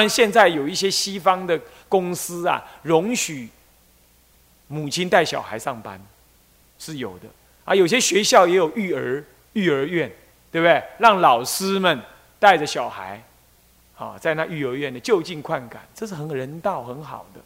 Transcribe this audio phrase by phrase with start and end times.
[0.00, 3.48] 然，现在有一些西方的公司啊，容许
[4.68, 6.00] 母亲带小孩上班，
[6.78, 7.28] 是有的
[7.64, 7.74] 啊。
[7.74, 10.10] 有些学校也有育儿育儿院，
[10.50, 10.82] 对不对？
[10.98, 12.00] 让老师们
[12.38, 13.22] 带着小孩，
[13.96, 17.40] 啊，在那育儿院的就近看感，这是很人道很好的。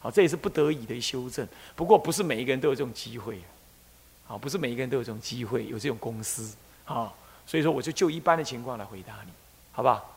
[0.00, 1.46] 好，这也是不得已的修正。
[1.74, 3.40] 不过，不是每一个人都有这种机会，
[4.28, 7.12] 啊，不是每一个人都有这种机会，有这种公司啊。
[7.46, 9.32] 所以说，我就就一般的情况来回答你，
[9.72, 10.13] 好不好？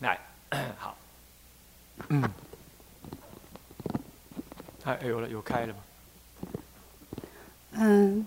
[0.00, 0.10] 啊，好，OK。
[0.10, 0.18] 来，
[0.78, 0.96] 好，
[2.08, 2.30] 嗯，
[4.84, 5.78] 哎，有了，有开了吗？
[7.72, 8.26] 嗯，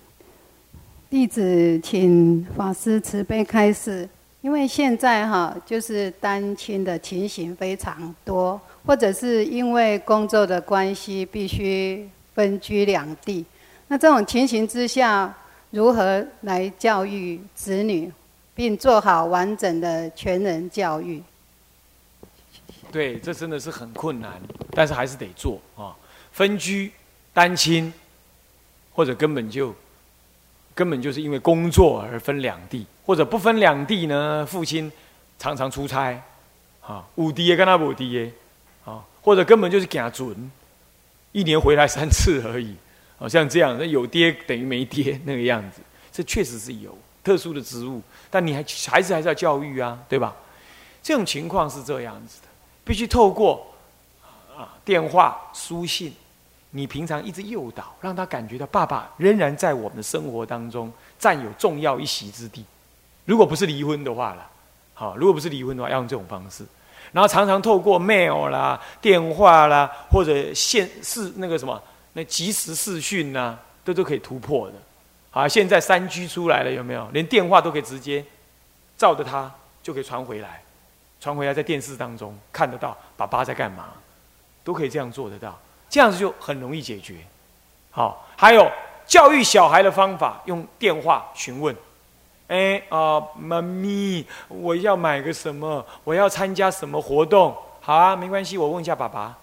[1.09, 4.07] 弟子请法师慈悲开示，
[4.41, 13.45] 因为现在哈，就是单亲的情形非常多，或者是因为工作的关系必须分居两地，
[13.87, 15.33] 那这种情形之下。
[15.69, 18.09] 如何来教育子女，
[18.55, 21.21] 并做好完整的全人教育？
[22.91, 24.41] 对，这真的是很困难，
[24.71, 25.95] 但是还是得做啊。
[26.31, 26.91] 分居、
[27.33, 27.91] 单亲，
[28.93, 29.73] 或者根本就
[30.75, 34.45] 根本就是因为工作而分两地，或者不分两地呢？
[34.47, 34.91] 父亲
[35.39, 36.21] 常常出差，
[36.81, 38.31] 啊，五弟也跟他五弟耶，
[38.85, 40.51] 啊，或者根本就是他准，
[41.31, 42.75] 一年回来三次而已。
[43.19, 50.35] 好像这样，那有爹等于没爹那个样子，这确实是有特殊的职务，但你还孩子还是要教育啊，对吧？
[51.01, 52.46] 这种情况是这样子的，
[52.87, 53.67] 必须透过
[54.57, 56.13] 啊电话、书信，
[56.71, 62.63] 你平常一直诱导，让他感觉到爸爸仍然在我们的生活当中占有重要一席之地。
[63.25, 64.49] 如果不是离婚的话了，
[64.93, 66.65] 好，如果不是离婚的话，要用这种方式，
[67.11, 71.81] 然后常常透过 mail 啦、电话啦，或者线是那个什么。
[72.13, 74.73] 那即时视讯呐，都都可以突破的。
[75.29, 77.07] 好，现在三 G 出来了，有没有？
[77.11, 78.25] 连电话都可以直接
[78.97, 79.51] 照着它
[79.83, 80.63] 就可以传回来，
[81.27, 83.89] 传回来在电视当中看得到爸爸在干嘛，
[84.63, 85.59] 都可以这样做得到。
[85.89, 87.15] 这样子就很容易解决。
[87.91, 88.71] 好，还有
[89.05, 91.75] 教育小孩的方法，用电话询问。
[92.47, 95.85] 哎啊，妈咪，我要买个什么？
[96.05, 97.53] 我要参加什么活动？
[97.81, 99.35] 好啊，没关系，我问一下爸爸。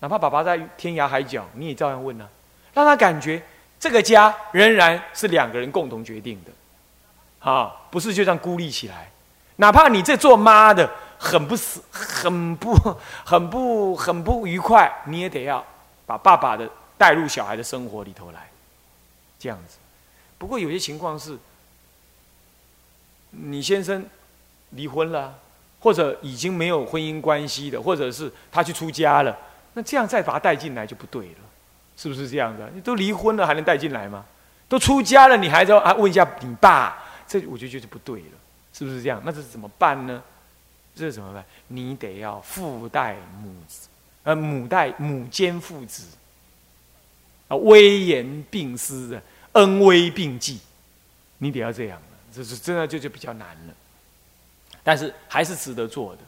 [0.00, 2.26] 哪怕爸爸在天涯海角，你也照样问呢，
[2.72, 3.42] 让他感觉
[3.78, 9.10] 这个家仍然是两个人共同决定的，啊，不是就这样孤立起来。
[9.56, 10.90] 哪怕你这做妈的
[11.22, 12.74] 很不死、很不、
[13.24, 15.64] 很不、很不愉快，你也得要
[16.04, 16.68] 把爸爸的
[16.98, 18.50] 带入小孩的生活里头来，
[19.38, 19.76] 这样子。
[20.36, 21.38] 不过有些情况是，
[23.30, 24.04] 你先生
[24.70, 25.38] 离婚了，
[25.78, 29.38] 或者已经没有婚姻关系的，或者是他去出家了。
[29.74, 31.38] 那这样再把他带进来就不对了，
[31.96, 32.68] 是不是这样的？
[32.74, 34.24] 你都离婚了还能带进来吗？
[34.68, 36.98] 都出家了，你还要啊问一下你爸？
[37.28, 38.38] 这我就觉得不对了，
[38.72, 39.22] 是不是这样？
[39.24, 40.20] 那这是怎么办呢？
[40.94, 41.44] 这怎么办？
[41.68, 43.88] 你得要父代母子，
[44.24, 46.04] 呃，母代母兼父子，
[47.48, 49.22] 啊，威严并施的，
[49.52, 50.60] 恩威并济，
[51.38, 52.00] 你得要这样
[52.32, 53.74] 这是真的就就比较难了，
[54.82, 56.22] 但是还是值得做的。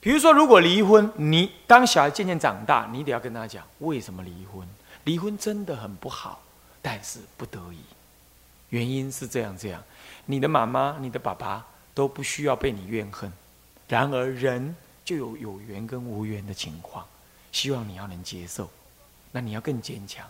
[0.00, 4.66] 比如说，如果离婚，你当小孩渐渐长大，你得要跟他讲为什么离婚。
[5.02, 6.42] 离婚真的很不好，
[6.80, 7.78] 但是不得已，
[8.70, 9.82] 原因是这样这样。
[10.24, 13.32] 你的妈妈、你的爸爸都不需要被你怨恨。
[13.88, 17.02] 然而，人就有有缘跟无缘的情况，
[17.50, 18.68] 希望你要能接受。
[19.32, 20.24] 那你要更坚强。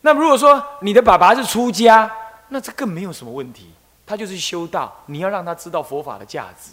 [0.00, 2.10] 那如果说你的爸爸是出家，
[2.48, 3.70] 那这更没有什么问题，
[4.06, 4.96] 他就是修道。
[5.04, 6.70] 你要让他知道佛法的价值。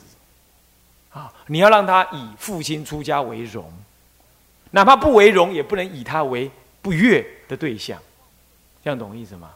[1.09, 1.33] 啊！
[1.47, 3.71] 你要让他以父亲出家为荣，
[4.71, 6.51] 哪怕不为荣，也不能以他为
[6.81, 7.99] 不悦的对象。
[8.83, 9.49] 这样懂意思吗？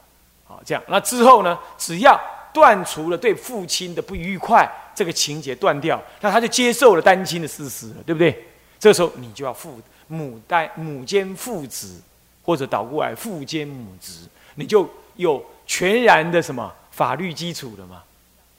[0.44, 1.56] 好，这样那之后呢？
[1.78, 2.20] 只要
[2.52, 8.46] 断除了对父亲的不愉快，这个情节断掉，那他就接受了单亲的事实了，对不对？
[8.78, 12.00] 这时候你就要父母带母兼父子，
[12.42, 18.02] 或者倒过来父兼母子，你就有全然的什么法律基础了嘛？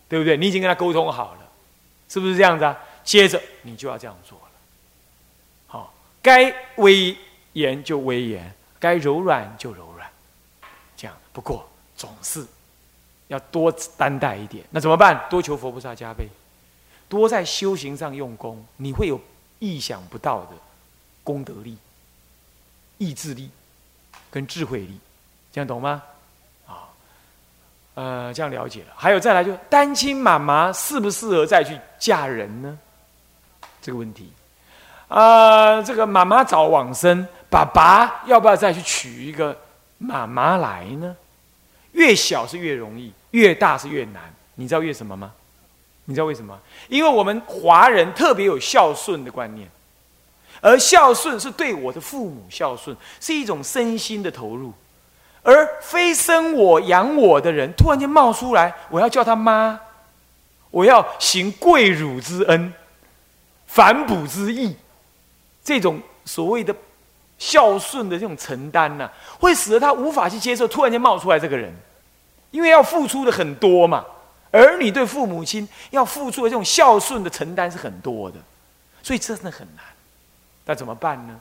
[0.08, 0.38] 对不对？
[0.38, 1.40] 你已经跟他沟通好了。
[2.10, 2.78] 是不是这样子啊？
[3.04, 4.46] 接着你就要这样做了。
[5.66, 7.18] 好，该威
[7.54, 10.08] 严就威严，该柔软就柔软。
[10.96, 12.46] 这样，不过总是
[13.28, 14.64] 要多担待一点。
[14.70, 15.26] 那怎么办？
[15.30, 16.28] 多求佛菩萨加倍，
[17.08, 19.20] 多在修行上用功，你会有
[19.60, 20.52] 意想不到的
[21.24, 21.78] 功德力、
[22.98, 23.50] 意志力
[24.30, 25.00] 跟智慧力。
[25.52, 26.02] 这样懂吗？
[26.68, 26.90] 啊
[27.96, 28.88] 呃，这样了解了。
[28.96, 32.80] 还有再来，就单亲妈妈适不适合再去嫁人呢？
[33.82, 34.32] 这个问题，
[35.10, 39.56] 啊，这个妈妈早往生，爸爸要不要再去娶一个
[40.00, 41.16] 妈妈来呢？
[41.94, 44.22] 越小是越容易，越大是越难。
[44.56, 45.34] 你知道越什么吗？
[46.06, 46.60] 你知道为什么？
[46.90, 49.68] 因为我们华人特别有孝顺的观念，
[50.60, 54.74] 而孝顺是对我的父母孝顺，是一种身心的投入，
[55.44, 59.80] 而非生我养我的人突然间冒出来，我要叫他妈，
[60.72, 62.74] 我要行跪乳之恩，
[63.66, 64.76] 反哺之义，
[65.64, 66.76] 这种所谓的
[67.44, 71.74] 孝顺的这种承担呢，会使得他无法去接受突然间冒出来这个人，
[72.52, 74.06] 因为要付出的很多嘛。
[74.52, 78.38] 儿女对父母亲要付出的这种孝顺的承担是很多的，
[79.02, 79.84] 所以真的很难。
[80.64, 81.38] 那怎么办呢？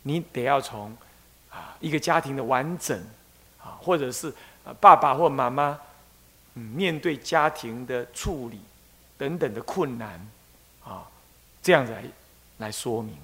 [0.00, 0.96] 你得要从
[1.50, 2.98] 啊一个家庭的完整
[3.62, 4.32] 啊，或者是
[4.80, 5.78] 爸爸或妈妈
[6.54, 8.58] 嗯面对家庭的处理
[9.18, 10.26] 等等的困难
[10.82, 11.04] 啊，
[11.62, 12.02] 这样子来
[12.56, 13.14] 来说明。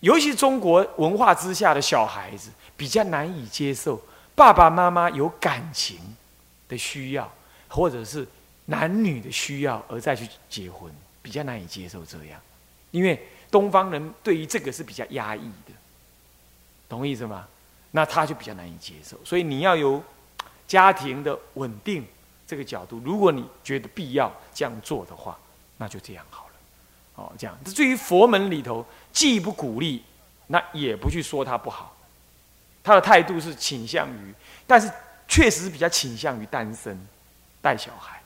[0.00, 4.00] 尤其中国文化之下的小孩子比较难以接受
[4.34, 5.98] 爸爸妈妈有感情。
[6.68, 7.32] 的需要，
[7.68, 8.26] 或者是
[8.64, 10.90] 男女的需要，而再去结婚，
[11.22, 12.40] 比较难以接受这样，
[12.90, 15.72] 因为东方人对于这个是比较压抑的，
[16.88, 17.46] 懂意思吗？
[17.92, 20.02] 那他就比较难以接受，所以你要有
[20.66, 22.04] 家庭的稳定
[22.48, 25.38] 这个角度，如果你觉得必要这样做的话，
[25.76, 26.45] 那就这样好。
[27.16, 27.58] 哦，这样。
[27.64, 30.04] 至于佛门里头，既不鼓励，
[30.46, 31.96] 那也不去说他不好，
[32.84, 34.32] 他的态度是倾向于，
[34.66, 34.90] 但是。
[35.28, 36.96] 确实是比较倾向于单身
[37.60, 38.22] 带小孩，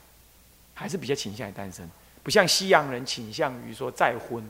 [0.75, 1.89] 还是比较倾向于单身，
[2.21, 4.43] 不像西洋人倾向于说再婚，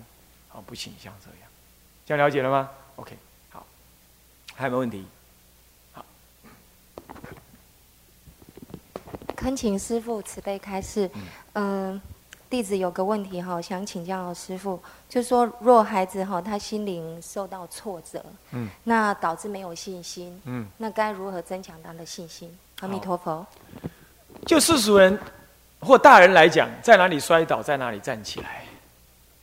[0.52, 1.50] 啊，不倾向这样，
[2.06, 3.18] 这样了解了吗？OK，
[3.52, 3.66] 好，
[4.54, 5.06] 还有没有问题？
[5.94, 6.06] 好，
[9.34, 11.10] 恳请师父慈悲开示，
[11.54, 12.02] 嗯。
[12.52, 14.78] 弟子有个问题哈，想请教师傅，
[15.08, 18.22] 就是说，若孩子哈他心灵受到挫折，
[18.52, 22.54] 嗯，那导致没有信心，嗯，那该如何增强他的信心？
[22.82, 23.48] 阿弥陀佛。
[24.46, 25.18] 就世俗人
[25.80, 28.66] 或大人来讲，在哪里摔倒，在哪里站起来，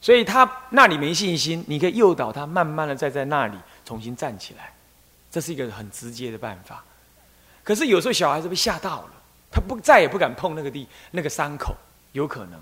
[0.02, 3.56] 所以他那里没信心，你可以诱导他慢慢的再在那里
[3.86, 4.70] 重新站起来，
[5.30, 6.84] 这是一个很直接的办法。
[7.64, 9.10] 可是有时候小孩子被吓到了，
[9.50, 11.74] 他不再也不敢碰那个地那个伤口，
[12.12, 12.60] 有可能。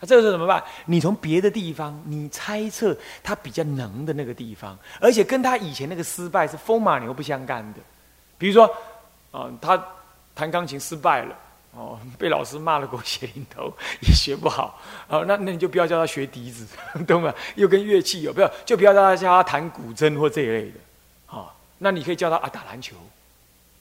[0.00, 0.62] 那这个时候怎么办？
[0.86, 7.80] 你从别的地方，你猜测他比较能的那个地方，而且跟他以前那个失败是风马牛不相干的。
[8.38, 8.72] 比如说，
[9.32, 9.84] 啊，他
[10.36, 11.34] 弹钢琴失败了，
[11.72, 16.64] 哦，被老师骂了狗血淋头，也学不好，哦，那那你就不要叫他学笛子，
[17.04, 17.34] 懂吗？
[17.56, 22.94] 又跟乐器有不要，就不要叫他教他弹古筝或这一类的，啊，那你可以叫他啊打篮球，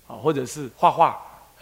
[0.08, 1.16] 啊，或者是画画，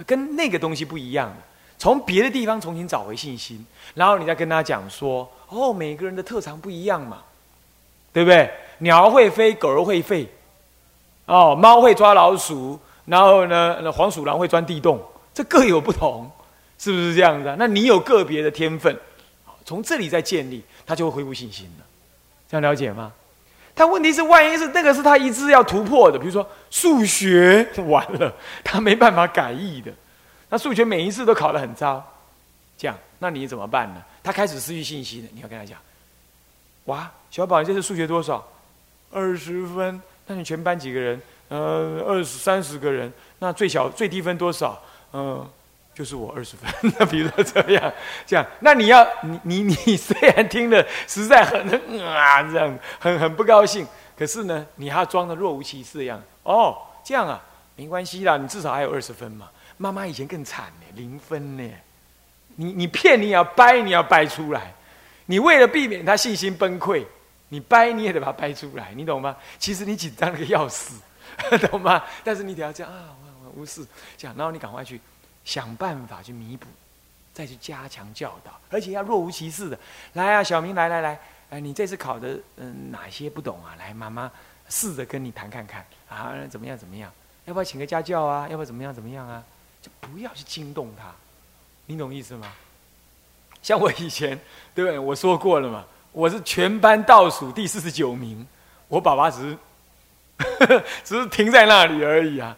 [0.06, 1.36] 跟那个东西不一样。
[1.86, 7.20] 从别的地方重新找回信心，然后你再跟他讲说：“哦，每个人的特长不一样嘛，
[8.12, 8.50] 对不对？
[8.80, 10.26] 鸟儿会飞，狗儿会吠，
[11.28, 15.00] 哦，猫会抓老鼠，然后呢，黄鼠狼会钻地洞，
[15.32, 16.28] 这各有不同，
[16.80, 17.56] 是不是这样的？
[17.56, 19.00] 那你有个别的天分，
[19.64, 21.86] 从这里再建立，他就会恢复信心了。
[22.50, 23.12] 这样了解吗？
[23.76, 28.34] 但问题是，万一是那个是他一直要突破的，比如说数学完了，
[28.64, 29.92] 他没办法改易的。”
[30.56, 32.02] 那数学每一次都考得很糟，
[32.78, 34.02] 这样，那你怎么办呢？
[34.24, 35.30] 他开始失去信心了。
[35.34, 35.78] 你要跟他讲
[36.88, 38.42] ：“哇，小宝，你这次数学多少？
[39.12, 40.02] 二十分。
[40.28, 41.22] 那你全班几个人？
[41.50, 43.12] 呃，二十三十个人。
[43.40, 44.82] 那最小最低分多少？
[45.12, 45.46] 嗯，
[45.94, 46.72] 就是我二十分。
[46.98, 47.94] 那比如说这样，
[48.26, 51.68] 这样，那你要你你你虽然听了实在很
[52.02, 53.86] 啊这样很很不高兴，
[54.18, 56.24] 可是呢，你还要装的若无其事一样。
[56.44, 57.44] 哦，这样啊，
[57.76, 61.70] 没关系啦，你至少还有二十分嘛。”妈妈以前更惨呢，零分呢。
[62.58, 64.74] 你你骗你也要掰，你要掰出来。
[65.26, 67.06] 你为了避免他信心崩溃，
[67.50, 69.36] 你掰你也得把它掰出来，你懂吗？
[69.60, 70.96] 其实你紧张的要死，
[71.70, 72.02] 懂吗？
[72.24, 73.10] 但是你得要这样啊，
[73.44, 73.86] 我我无事
[74.18, 75.02] 这样，然后你赶快去
[75.44, 76.68] 想办法去弥补，
[77.34, 79.78] 再去加强教导，而且要若无其事的
[80.14, 83.76] 来啊，小明来来来，哎，你这次考的嗯哪些不懂啊？
[83.78, 84.32] 来，妈妈
[84.70, 87.12] 试着跟你谈看看啊，怎么样怎么样？
[87.44, 88.48] 要不要请个家教啊？
[88.50, 89.44] 要不要怎么样怎么样啊？
[90.00, 91.14] 不要去惊动他，
[91.86, 92.52] 你懂意思吗？
[93.62, 94.40] 像我以前，
[94.74, 95.00] 对不对？
[95.00, 98.46] 我说过了嘛，我是全班倒数第四十九名，
[98.88, 99.58] 我爸爸只是
[101.04, 102.56] 只是停在那里而已啊，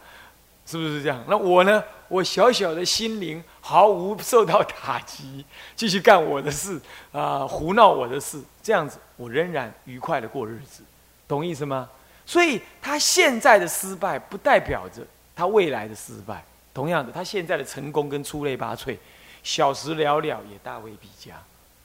[0.66, 1.24] 是不是这样？
[1.28, 1.82] 那我呢？
[2.08, 5.44] 我小小的心灵毫无受到打击，
[5.76, 6.80] 继续干我的事
[7.12, 10.82] 啊，胡闹我的事，这样子我仍然愉快的过日子，
[11.26, 11.86] 懂意思吗？
[12.24, 15.06] 所以他现在的失败，不代表着
[15.36, 16.42] 他未来的失败。
[16.78, 18.96] 同样的，他现在的成功跟出类拔萃，
[19.42, 21.34] 小时了了也大未必佳，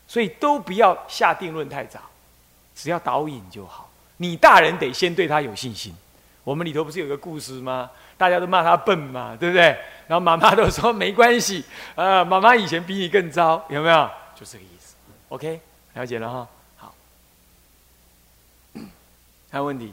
[0.07, 1.99] 所以都不要下定论太早，
[2.75, 3.89] 只要导引就好。
[4.17, 5.95] 你大人得先对他有信心，
[6.43, 7.89] 我们里头不是有个故事吗？
[8.19, 9.63] 大家都骂他笨嘛，对不对？
[10.05, 14.07] 然后妈妈都说没关系，呃，妈妈以前比你更糟，有没有？
[14.35, 14.93] 就这个意思。
[15.29, 15.59] OK，
[15.95, 16.47] 了解了哈。
[16.77, 16.93] 好，
[19.49, 19.91] 还有问题？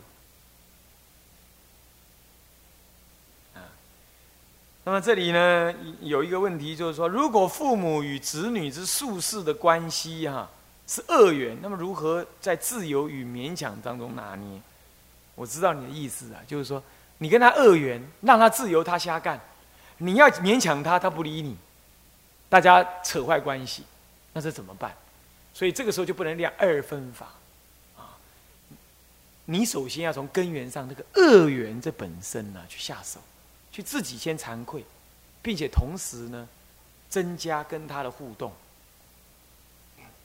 [4.83, 10.49] 那么这里呢，有一个问题，就是说，如果父母与子女之宿世的关系哈
[10.87, 14.61] 是恶缘，那么如何在自由与勉强当中拿捏？
[15.35, 16.83] 我知道你的意思啊，就是说，
[17.19, 19.39] 你跟他恶缘，让他自由，他瞎干；
[19.99, 21.57] 你要勉强他，他不理你，
[22.49, 23.85] 大家扯坏关系，
[24.33, 24.95] 那这怎么办？
[25.53, 27.27] 所以这个时候就不能两二分法
[27.99, 28.17] 啊！
[29.45, 33.21] 你首先要从根源上，那个恶缘这本身呢，去下手。
[33.73, 34.85] 去自己先惭愧，
[35.41, 36.49] 并且同时呢，
[37.09, 38.53] 增加跟他的互动，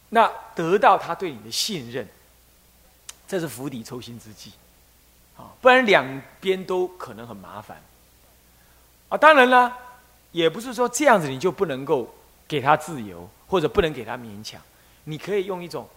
[0.09, 2.07] 那得到他对你的信任，
[3.27, 4.53] 这是釜底抽薪之计，
[5.37, 7.81] 啊，不然两边都可能很麻烦，
[9.09, 9.77] 啊，当然了，
[10.31, 12.13] 也不是说这样子你就不能够
[12.47, 14.59] 给他自由，或者不能给他勉强，
[15.03, 15.87] 你可以用一种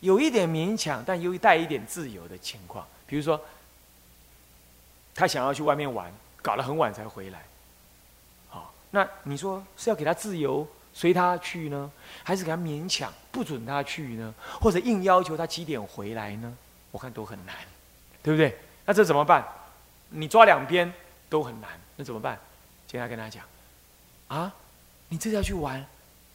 [0.00, 3.40] 有一点勉强，但又带一点自由的情况，比如说，
[5.14, 6.12] 他想要去外面玩。
[6.44, 7.42] 搞得很晚才回来，
[8.50, 11.90] 好，那你说是要给他自由随他去呢，
[12.22, 16.54] 还是给他勉强不准他去呢，或者硬要求他几点回来呢？
[16.90, 17.56] 我看都很难，
[18.22, 18.58] 对不对？
[18.84, 19.42] 那这怎么办？
[20.10, 20.92] 你抓两边
[21.30, 22.38] 都很难，那怎么办？
[22.86, 23.42] 接下来跟他讲，
[24.28, 24.54] 啊，
[25.08, 25.82] 你这次要去玩，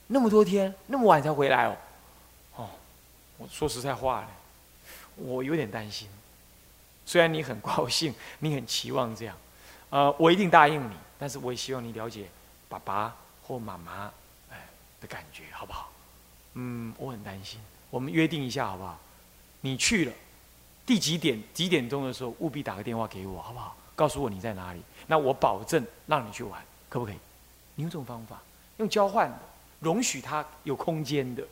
[0.08, 1.78] 那么多天，那么晚才回来哦，
[2.56, 2.70] 哦，
[3.38, 4.28] 我说实在话嘞，
[5.18, 6.10] 我有点担心，
[7.06, 9.38] 虽然你很高兴，你很期望这样。
[9.89, 12.27] 呃，我一定答应你，但是我也希望你了解
[12.67, 14.12] 爸爸或妈妈
[14.51, 14.67] 哎
[15.01, 15.91] 的感觉，好不好？
[16.53, 17.60] 嗯，我很担心。
[17.89, 19.00] 我们约定一下，好不好？
[19.62, 20.13] 你去了
[20.86, 23.75] 第几点几点钟的时候，务必打个电话给我，好不好？
[23.96, 27.15] 告诉我你在哪里，那我保证让你去玩，可不可以？
[27.75, 28.39] 你用这种方法，
[28.77, 29.39] 用交换的，
[29.79, 31.43] 容许他有空间的，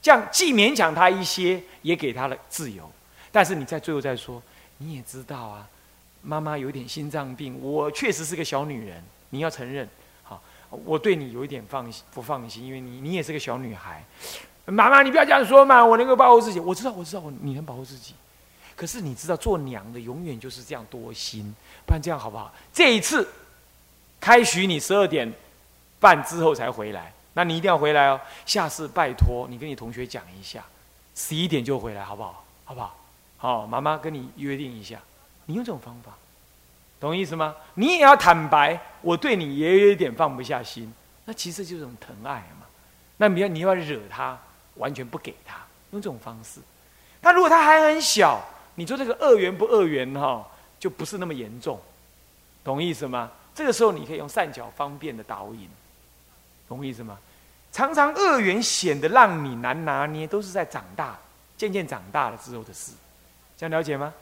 [0.00, 2.90] 这样既勉强他一些，也给他了自由。
[3.32, 4.40] 但是你在最后再说，
[4.78, 5.68] 你也知道啊。
[6.24, 9.88] 妈妈有点心脏病，我确实是个小女人，你要承认。
[10.22, 14.02] 好，我对你有一点放心不放心，因为你你也是个小女孩。
[14.66, 16.58] 妈妈，你不要这样说嘛，我能够保护自己。
[16.58, 18.14] 我知道，我知道，我你能保护自己。
[18.74, 21.54] 可是你知道，做娘的永远就是这样多心，
[21.86, 22.52] 不然这样好不好？
[22.72, 23.28] 这一次
[24.18, 25.30] 开许你十二点
[26.00, 28.18] 半之后才回来，那你一定要回来哦。
[28.46, 30.64] 下次拜托你跟你同学讲一下，
[31.14, 32.44] 十一点就回来，好不好？
[32.64, 32.96] 好不好？
[33.36, 34.98] 好，妈妈跟你约定一下。
[35.46, 36.12] 你用这种方法，
[37.00, 37.54] 懂意思吗？
[37.74, 40.92] 你也要坦白，我对你也有一点放不下心。
[41.24, 42.66] 那其实就是种疼爱嘛。
[43.16, 44.38] 那你要你要惹他，
[44.76, 45.56] 完全不给他，
[45.92, 46.60] 用这种方式。
[47.20, 48.42] 那如果他还很小，
[48.74, 50.46] 你说这个恶缘不恶缘哈，
[50.78, 51.80] 就不是那么严重，
[52.62, 53.30] 懂意思吗？
[53.54, 55.68] 这个时候你可以用善巧方便的导引，
[56.68, 57.18] 懂意思吗？
[57.70, 61.18] 常常恶缘显得让你难拿捏，都是在长大、
[61.56, 62.92] 渐渐长大了之后的事。
[63.56, 64.12] 这样了解吗？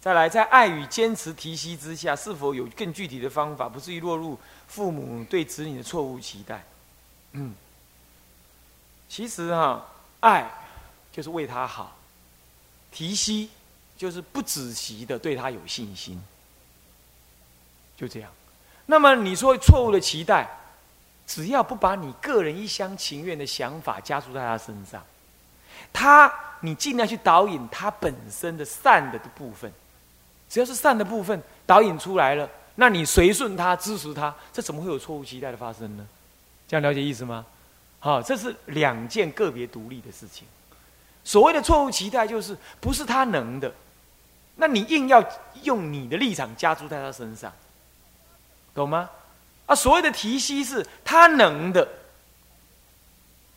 [0.00, 4.38] 再来，在爱与坚持提息之下，是否有更具体的方法，不至于落入
[4.68, 6.64] 父母对子女的错误期待？
[7.32, 7.52] 嗯，
[9.08, 9.84] 其实哈，
[10.20, 10.48] 爱
[11.10, 11.96] 就是为他好，
[12.92, 13.50] 提息
[13.96, 16.22] 就是不止息的对他有信心，
[17.96, 18.30] 就这样。
[18.86, 20.48] 那么你说错误的期待，
[21.26, 25.04] 只要不把你个人一厢情愿的想法加注在他身上，
[25.92, 29.70] 他你尽量去导引他本身的善的部分。
[30.48, 36.06] 只要是善的部分导引出来了，那你随顺他、支持他，这怎么会有错误期待的发生呢？
[36.66, 37.44] 这样了解意思吗？
[38.00, 40.46] 好，这是两件个别独立的事情。
[41.24, 43.70] 所谓的错误期待，就是不是他能的，
[44.56, 45.22] 那你硬要
[45.64, 47.52] 用你的立场加注在他身上，
[48.74, 49.10] 懂吗？
[49.66, 51.86] 啊，所谓的提息是他能的，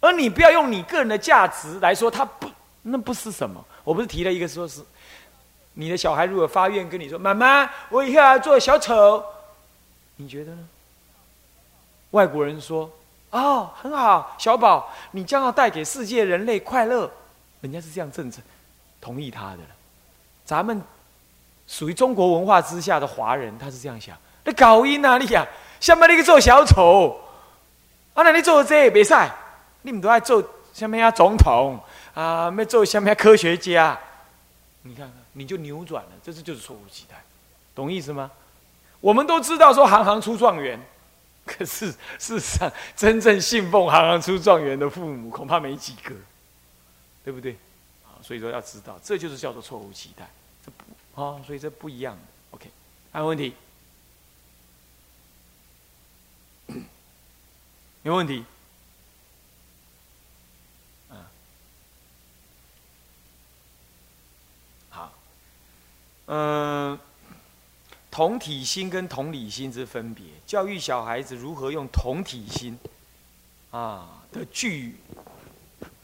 [0.02, 2.50] 而你不要用你个人的价值来说他不，
[2.82, 3.64] 那不是什么？
[3.84, 4.84] 我不是提了一个说是。
[5.74, 9.24] 你的小孩如果发愿跟你说：“妈妈，我以后要做小丑。”
[10.18, 10.68] 你觉得呢？
[12.12, 12.92] 外国人说
[13.32, 17.10] ：“哦，很好，小宝，你将要带给世界人类快乐。”
[17.62, 18.42] 人家是这样政策，
[19.00, 19.60] 同意他的。
[20.44, 20.82] 咱们
[21.68, 25.48] 属于中国文化之下的华人，他是这样想：那搞音啊，你想，
[25.80, 27.22] 下面那个做小丑，
[28.14, 29.32] 啊，那你做这比赛，
[29.84, 31.80] 你们都爱做下面呀总统
[32.14, 33.98] 啊，没做下面科学家，
[34.82, 35.21] 你看看。
[35.34, 37.24] 你就扭转了，这是就是错误期待，
[37.74, 38.32] 懂意思吗？
[39.00, 40.80] 我们都知道说行行出状元，
[41.46, 46.14] 可是事实上真正信奉行行出状元的父母恐怕没几个，
[47.24, 47.54] 对不对？
[48.06, 50.30] 啊，所以说要知道，这就是叫做错误期待，
[50.66, 52.22] 这不哦，所以这不一样的。
[52.52, 52.70] OK，
[53.12, 53.56] 还有问题？
[58.04, 58.44] 有问题？
[66.28, 66.98] 嗯，
[68.10, 72.78] 同体心跟同理心之分别，教育小孩子如何用同体心
[73.72, 74.96] 啊的具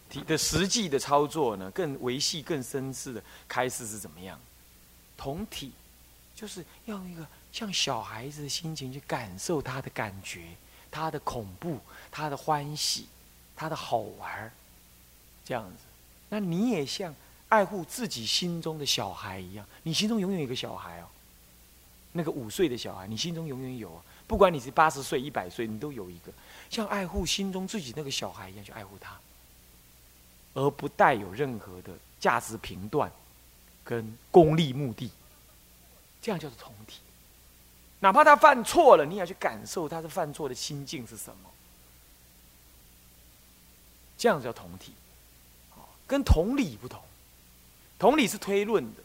[0.10, 1.72] 体的实际的操作呢？
[1.72, 4.40] 更维系、更深次的开始是怎么样？
[5.16, 5.72] 同体
[6.36, 10.42] 就是要用一个像小孩子的心情去感受他的感觉。
[10.90, 13.08] 他的恐怖，他的欢喜，
[13.56, 14.52] 他的好玩
[15.46, 15.84] 这样子。
[16.30, 17.14] 那你也像
[17.50, 21.08] 爱护自己心中的小孩一样，你心中永远有一个小孩哦，
[22.12, 23.94] 那个五岁的小孩，你心中永远有。
[23.94, 26.30] 啊不管你是八十岁、一百岁，你都有一个，
[26.70, 29.18] 像爱护心中自己那个小孩一样去爱护他，
[30.54, 33.10] 而不带有任何的价值评断
[33.86, 35.10] 跟功利目的，
[36.22, 37.00] 这样叫做同体。
[38.02, 41.50] 哪怕他犯错了，你也要去感受他的犯错的心境是什么。
[44.18, 44.92] 这样叫同体，
[46.06, 47.02] 跟同理不同。
[47.98, 49.02] 同理是推论的，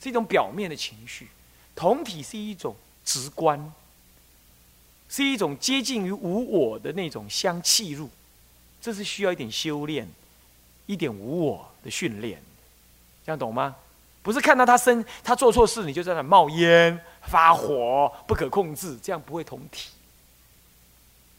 [0.00, 1.26] 是一种表面的情绪；
[1.74, 2.74] 同体是一种
[3.04, 3.72] 直观，
[5.08, 8.08] 是一种接近于无我的那种相契入。
[8.80, 10.08] 这是需要一点修炼，
[10.86, 12.42] 一点无我的训练。
[13.24, 13.76] 这样懂吗？
[14.22, 17.04] 不是看到他生他做错事，你就在那冒烟。
[17.24, 19.90] 发火不可控制，这样不会同体。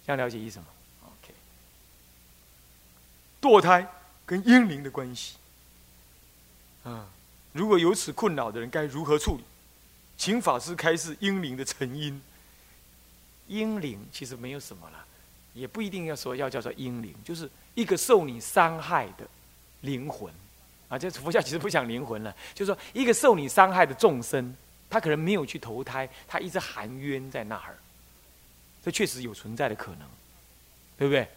[0.06, 0.66] 这样了解意思吗
[1.04, 1.34] ？OK。
[3.42, 3.86] 堕胎
[4.26, 5.36] 跟婴灵的关系，
[6.84, 7.08] 啊，
[7.52, 9.44] 如果有此困扰的人该如何处理？
[10.18, 12.22] 请法师开示英灵的成因。
[13.48, 15.06] 英灵其实没有什么了，
[15.54, 19.26] 也不一定要说要叫做英灵，就是一个受你伤害的
[19.82, 20.32] 灵魂
[20.90, 20.98] 啊。
[20.98, 24.56] 这佛教其实不讲灵魂了，就是说一个受你伤害的众生。
[24.90, 27.76] 他可能没有去投胎，他一直含冤在那儿，
[28.86, 30.08] 这确实有存在的可能，
[31.00, 31.28] 对不对？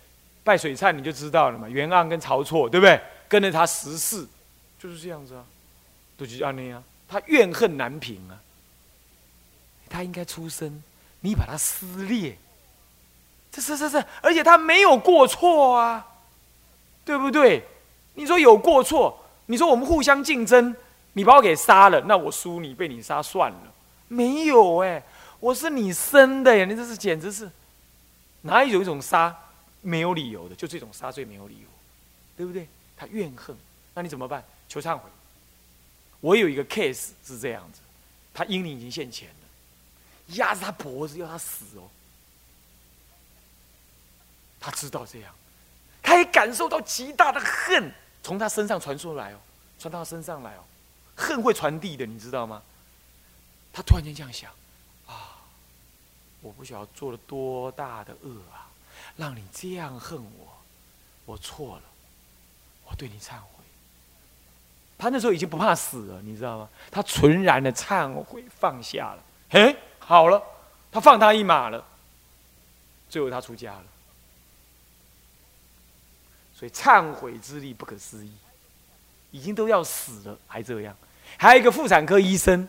[0.44, 3.00] 拜水忏你就知道了嘛，袁盎跟曹错，对不对？
[3.26, 4.26] 跟着他十世，
[4.78, 5.44] 就是这样子啊，
[6.16, 6.82] 都是这样的呀。
[7.08, 8.38] 他怨恨难平啊，
[9.88, 10.82] 他应该出生，
[11.20, 12.36] 你把他撕裂，
[13.52, 16.06] 这是是是，而且他没有过错啊，
[17.04, 17.64] 对不对？
[18.14, 20.74] 你说有过错，你说我们互相竞争。
[21.12, 23.72] 你把我给杀了，那我输你被你杀算了。
[24.06, 25.02] 没有哎，
[25.40, 26.66] 我是你生的呀！
[26.66, 27.50] 你这是简直是，
[28.42, 29.34] 哪里有一种杀
[29.80, 30.54] 没有理由的？
[30.54, 31.68] 就这种杀最没有理由，
[32.36, 32.68] 对不对？
[32.98, 33.56] 他怨恨，
[33.94, 34.44] 那你怎么办？
[34.68, 35.08] 求忏悔。
[36.20, 37.80] 我有一个 case 是这样子，
[38.32, 41.88] 他阴灵已经现前了，压着他脖子要他死哦。
[44.58, 45.32] 他知道这样，
[46.02, 49.38] 他也感受到极大的恨从他身上传出来哦，
[49.78, 50.64] 传到他身上来哦。
[51.14, 52.62] 恨会传递的，你知道吗？
[53.72, 54.50] 他突然间这样想：
[55.06, 55.36] 啊，
[56.40, 58.66] 我不晓得做了多大的恶啊，
[59.16, 60.58] 让你这样恨我，
[61.26, 61.82] 我错了，
[62.86, 63.64] 我对你忏悔。
[64.98, 66.68] 他那时候已经不怕死了，你知道吗？
[66.90, 69.18] 他纯然的忏悔，放下了。
[69.50, 70.42] 嘿，好了，
[70.90, 71.84] 他放他一马了。
[73.08, 73.84] 最后他出家了。
[76.54, 78.32] 所以忏悔之力不可思议，
[79.30, 80.96] 已经都要死了，还这样。
[81.36, 82.66] 还有一个妇产科医生，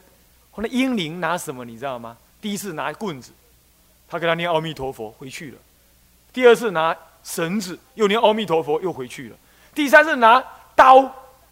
[0.52, 2.18] 后来英灵拿什么你知道吗？
[2.42, 3.32] 第一次拿棍子，
[4.10, 5.58] 他给他念阿弥陀佛回去了；
[6.34, 9.36] 第二次拿绳子，又念阿弥陀佛又回去了；
[9.74, 10.44] 第三次拿
[10.76, 11.10] 刀，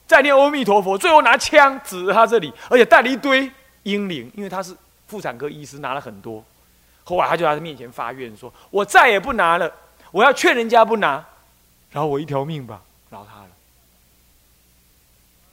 [0.08, 3.52] 再念阿弥陀佛，最后拿枪指着他这里，而且带了一堆
[3.84, 4.76] 婴灵，因为他是
[5.08, 6.44] 妇产科医师，拿了很多。
[7.04, 9.72] 后来他就在他面前发愿说：“我再也不拿了，
[10.12, 11.24] 我要劝人家不拿，
[11.91, 13.50] 饶我一条命吧，饶他了。”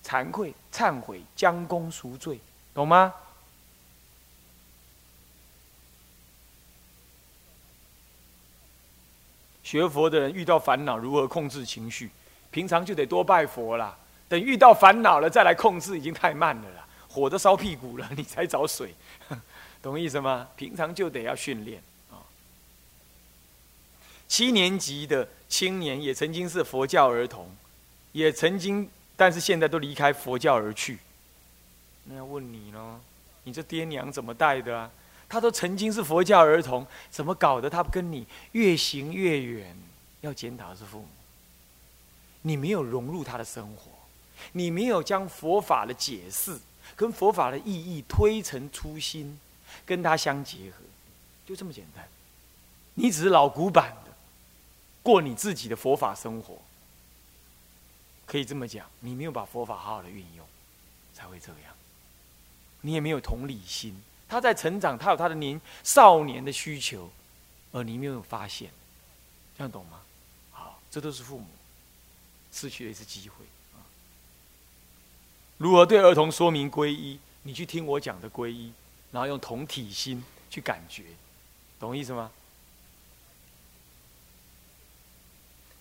[0.04, 2.38] 惭愧、忏悔、将功赎罪，
[2.74, 3.14] 懂吗？
[9.62, 12.10] 学佛的人遇到烦恼，如何控制情绪？
[12.50, 13.96] 平常就得多拜佛啦。
[14.32, 16.88] 等遇到烦恼了再来控制，已经太慢了啦。
[17.06, 18.94] 火都烧屁股了，你才找水，
[19.82, 20.48] 懂意思吗？
[20.56, 22.16] 平常就得要训练啊。
[24.26, 27.46] 七年级的青年也曾经是佛教儿童，
[28.12, 28.88] 也曾经。
[29.14, 30.98] 但是现在都离开佛教而去，
[32.04, 32.98] 那要问你呢？
[33.44, 34.90] 你这爹娘怎么带的啊？
[35.28, 39.76] 他都曾经是佛教儿童，怎么搞得他跟你越行越远？
[40.22, 41.08] 要检讨是父母，
[42.40, 43.91] 你没有融入他的生活，
[44.52, 46.58] 你没有将佛法的解释
[46.96, 49.38] 跟佛法的意义推陈出新，
[49.86, 50.84] 跟他相结合，
[51.46, 52.06] 就这么简单。
[52.94, 54.12] 你只是老古板的
[55.02, 56.58] 过你自己的佛法生活。
[58.26, 60.46] 可以这么讲，你没有把佛法好好的运用，
[61.12, 61.74] 才会这样。
[62.80, 63.94] 你也没有同理心。
[64.28, 67.10] 他在成长，他有他的年少年的需求，
[67.72, 68.70] 而你没有发现，
[69.58, 70.00] 这样懂吗？
[70.50, 71.46] 好，这都是父母
[72.50, 73.44] 失去了一次机会。
[75.62, 77.16] 如何对儿童说明皈依？
[77.44, 78.72] 你去听我讲的皈依，
[79.12, 80.20] 然后用同体心
[80.50, 81.04] 去感觉，
[81.78, 82.32] 懂意思吗？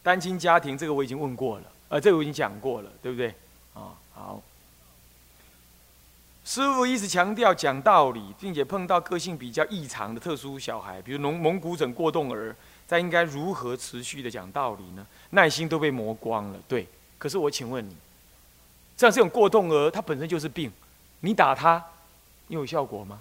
[0.03, 3.29] 单亲家庭这个我已经问过了，呃，这个我已经讲过了，对不对？
[3.73, 4.43] 啊，好。
[6.45, 15.07] 师傅一直强调讲道理，并且碰到个性比较异常的特殊小孩，比如蒙蒙古疹过动儿，在应该如何持续的讲道理呢？
[15.31, 16.87] 耐心都被磨光了，对。
[17.17, 17.95] 可是我请问你，
[19.01, 20.71] 像这种过动儿，他本身就是病。
[21.21, 21.83] 你打他，
[22.47, 23.19] 你有效果吗？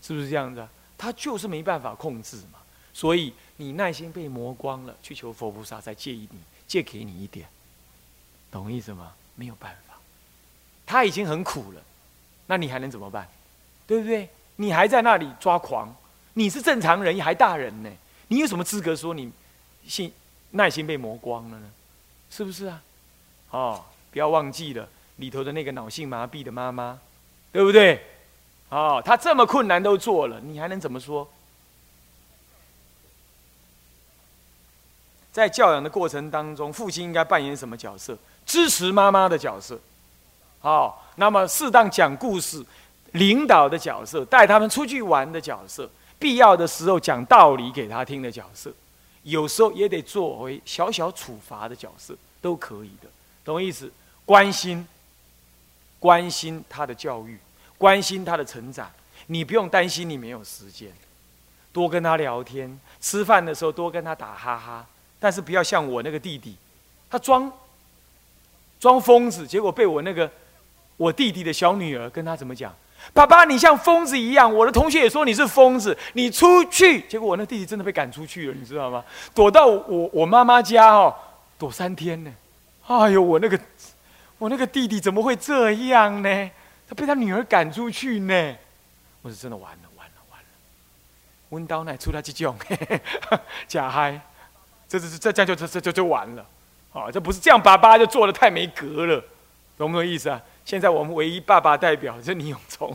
[0.00, 0.66] 是不是这样子？
[0.96, 2.60] 他就是没办法控制嘛。
[2.92, 7.46] 所以你耐心被磨光了，去求佛菩萨再借一你，借给你一点，
[8.50, 9.12] 懂意思吗？
[9.34, 9.94] 没有办法，
[10.86, 11.82] 他已经很苦了，
[12.46, 13.28] 那你还能怎么办？
[13.86, 14.28] 对不对？
[14.56, 15.94] 你还在那里抓狂，
[16.32, 17.90] 你是正常人，你还大人呢，
[18.28, 19.30] 你有什么资格说你
[19.86, 20.10] 心
[20.52, 21.70] 耐心被磨光了呢？
[22.30, 22.82] 是不是啊？
[23.50, 24.88] 哦，不要忘记了。
[25.16, 26.98] 里头的那个脑性麻痹的妈妈，
[27.50, 28.04] 对不对？
[28.68, 31.26] 哦，他这么困难都做了，你还能怎么说？
[35.32, 38.18] 在教养的过程当中，父亲应该扮演什么角色？
[38.44, 39.80] 支持妈妈的角色。
[40.60, 42.64] 好，那么适当讲故事、
[43.12, 45.88] 领导的角色，带他们出去玩的角色，
[46.18, 48.70] 必要的时候讲道理给他听的角色，
[49.22, 53.08] 有时候也得作为小小处罚的角色，都可以的，
[53.46, 53.90] 懂意思？
[54.26, 54.86] 关心。
[55.98, 57.36] 关心他的教育，
[57.78, 58.88] 关心他的成长，
[59.28, 60.92] 你不用担心你没有时间，
[61.72, 64.86] 多跟他聊天，吃饭的时候多跟他打哈哈，
[65.18, 66.54] 但是不要像我那个弟弟，
[67.10, 67.50] 他装
[68.78, 70.30] 装疯子，结果被我那个
[70.98, 72.72] 我弟弟的小女儿跟他怎么讲？
[73.14, 77.00] 爸爸，你像疯子一样，我的同学也说你是疯子，你出去。
[77.08, 79.02] 结果我那弟弟真的被赶出去了，你知道吗？
[79.34, 81.12] 躲到我我妈妈家哦，
[81.58, 82.30] 躲三天呢。
[82.86, 83.58] 哎呦，我那个。
[84.38, 86.50] 我那个弟弟怎么会这样呢？
[86.86, 88.56] 他被他女儿赶出去呢？
[89.22, 90.46] 我是真的完了，完了，完了！
[91.48, 92.54] 温刀奶出来这种
[93.66, 94.20] 假嗨，
[94.86, 96.44] 这这这这样就这这就就完了
[96.92, 97.10] 啊！
[97.10, 99.24] 这不是这样，爸爸就做的太没格了，
[99.78, 100.38] 懂不懂意思啊？
[100.66, 102.94] 现在我们唯一爸爸代表就倪永聪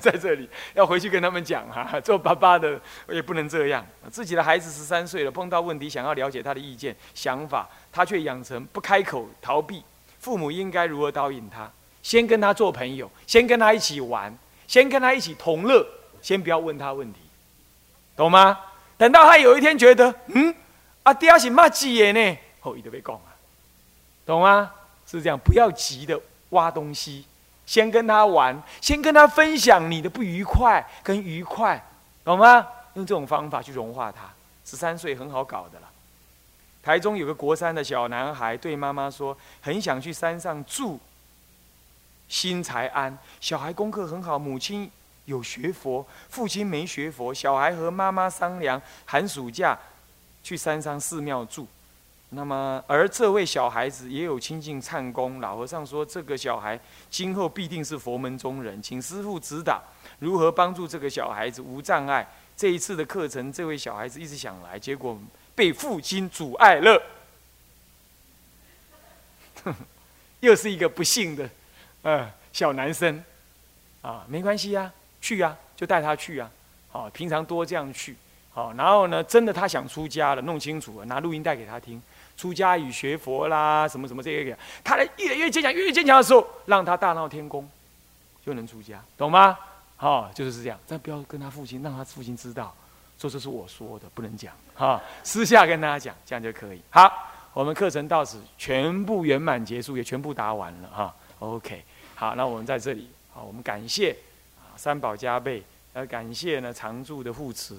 [0.00, 3.84] 在这里，要回去跟他们讲哈，做爸爸的也不能这样。
[4.10, 9.82] 自己的孩子十三岁了，碰到问题想要了解他的意见想法，他却养成不开口逃避。
[10.20, 11.70] 父母应该如何导引他？
[12.02, 14.36] 先跟他做朋友，先跟他一起玩，
[14.68, 15.82] 先跟他一起同乐，
[16.20, 17.18] 先不要问他问题，
[18.14, 18.58] 懂吗？
[18.98, 20.54] 等到他有一天觉得，嗯，
[21.04, 23.32] 阿爹是骂鸡耶呢，后一都被讲啊，
[24.26, 24.70] 懂吗？
[25.06, 27.24] 是这样，不要急的挖东西，
[27.64, 31.82] 先跟他玩，先跟他分享你的不愉快跟愉快，
[32.22, 32.66] 懂吗？
[32.92, 34.28] 用这种方法去融化他。
[34.66, 35.88] 十三岁很好搞的了。
[36.86, 41.00] 台中有个国三的小男孩对妈妈说：“很想去山上住，
[42.28, 43.18] 心才安。
[43.40, 44.88] 小孩功课很好，母亲
[45.24, 47.34] 有学佛，父亲没学佛。
[47.34, 49.76] 小孩和妈妈商量，寒暑假
[50.44, 51.66] 去山上寺庙住。
[52.28, 55.40] 那么，而这位小孩子也有亲近唱功。
[55.40, 56.78] 老和尚说，这个小孩
[57.10, 59.82] 今后必定是佛门中人，请师父指导
[60.20, 62.24] 如何帮助这个小孩子无障碍。
[62.56, 65.18] 这一次的课程，这位小孩子一直想来，结果。”
[65.56, 67.02] 被父亲阻碍了，
[70.40, 71.50] 又是一个不幸的，
[72.02, 73.24] 呃，小男生，
[74.02, 76.48] 啊，没关系呀，去呀，就带他去啊，
[76.92, 78.14] 好，平常多这样去，
[78.52, 82.00] 好，然后呢，真的他想出家了，弄清楚了，拿录音带给他听，
[82.36, 84.96] 出家与学佛啦，什么什么这个，他。
[84.96, 87.68] 的越来越坚强，越来越坚强的时候，让他大闹天宫，
[88.44, 89.58] 就能出家，懂吗？
[89.96, 92.74] 好，就是这样，但不要跟他父亲，让他父亲知道。
[93.18, 96.80] 说这是我说的，不能讲哈，私下跟大家讲，这样就可以。
[96.90, 97.10] 好，
[97.54, 101.16] 我们课程到此全部圆满结束，也全部答完了哈。
[101.38, 101.82] OK，
[102.14, 104.14] 好，那我们在这里，好，我们感谢
[104.58, 105.62] 啊三宝加倍，
[105.94, 107.74] 呃，感谢呢常住的护持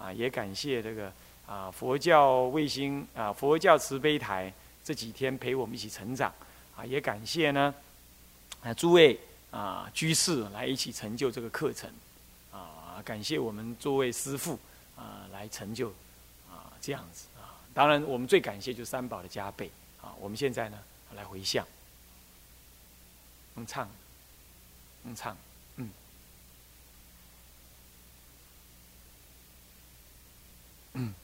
[0.00, 1.12] 啊，也感谢这个
[1.46, 4.50] 啊佛教卫星啊佛教慈悲台
[4.82, 6.32] 这几天陪我们一起成长
[6.74, 7.74] 啊，也感谢呢
[8.62, 9.20] 啊诸位
[9.50, 11.90] 啊居士来一起成就这个课程
[12.50, 14.58] 啊，感谢我们诸位师父。
[14.98, 15.88] 啊，来成就
[16.50, 19.70] 啊，这样子啊，当然我们最感谢就是三宝的加倍
[20.02, 20.12] 啊。
[20.20, 20.78] 我们现在呢，
[21.14, 21.64] 来回向，
[23.54, 23.88] 嗯，唱，
[25.04, 25.36] 嗯，唱，
[30.94, 31.14] 嗯，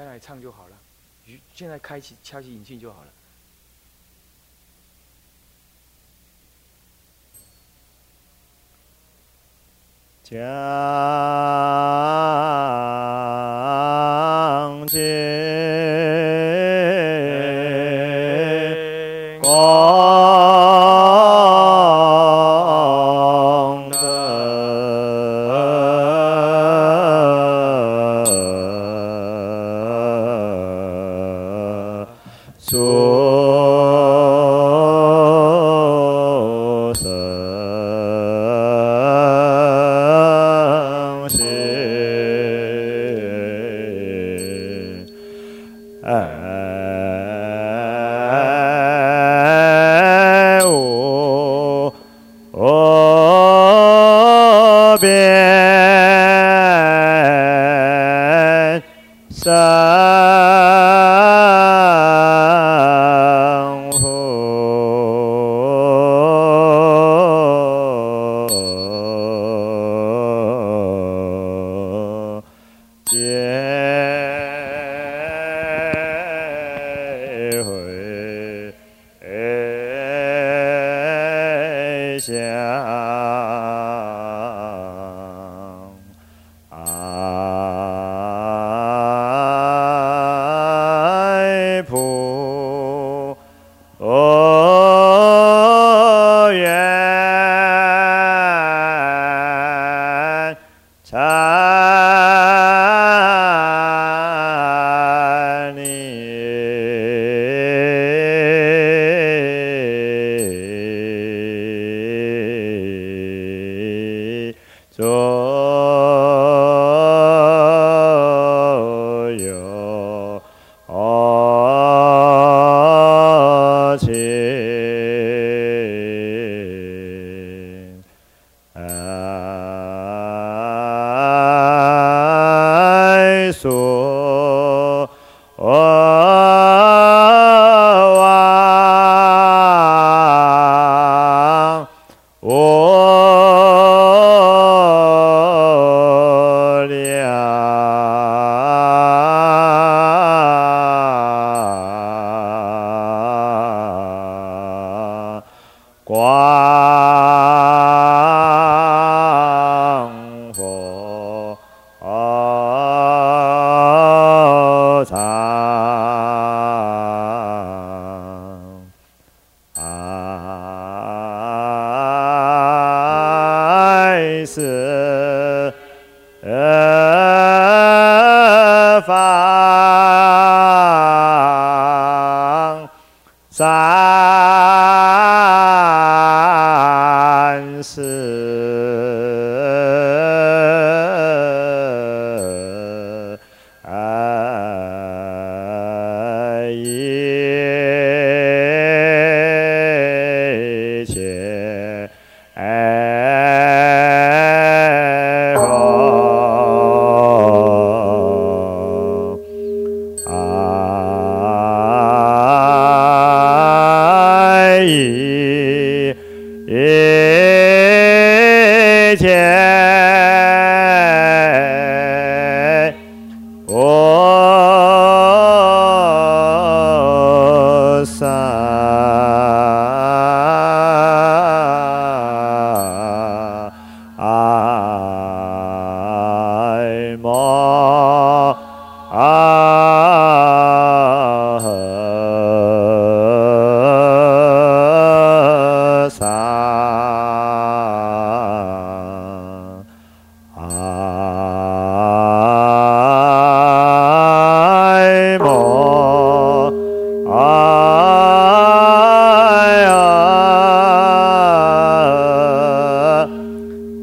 [0.00, 0.76] 再来唱就好了，
[1.54, 3.12] 现在开启敲起引擎就好了。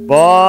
[0.07, 0.46] Bye.